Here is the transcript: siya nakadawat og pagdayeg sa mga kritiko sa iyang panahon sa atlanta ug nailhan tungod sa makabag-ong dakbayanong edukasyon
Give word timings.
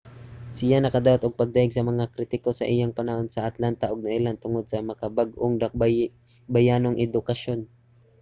siya 0.57 0.77
nakadawat 0.81 1.21
og 1.23 1.37
pagdayeg 1.39 1.71
sa 1.75 1.87
mga 1.89 2.11
kritiko 2.15 2.49
sa 2.55 2.69
iyang 2.73 2.95
panahon 2.99 3.27
sa 3.31 3.45
atlanta 3.49 3.85
ug 3.93 3.99
nailhan 4.03 4.41
tungod 4.43 4.65
sa 4.67 4.87
makabag-ong 4.89 5.55
dakbayanong 5.63 6.97
edukasyon 7.07 7.59